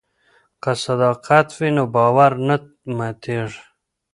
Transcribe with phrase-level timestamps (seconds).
[0.63, 2.55] که صداقت وي نو باور نه
[2.97, 3.61] ماتیږي.